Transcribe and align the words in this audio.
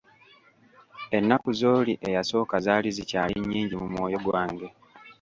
Ennaku 1.17 1.49
z'oli 1.59 1.93
eyasooka 2.07 2.55
zaali 2.65 2.89
zikyali 2.97 3.33
nnyingi 3.39 3.75
mu 3.81 3.87
mwoyo 3.91 4.17
gwange. 4.25 4.67